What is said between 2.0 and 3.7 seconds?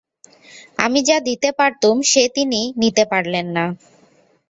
সে তিনি নিতে পারলেন না।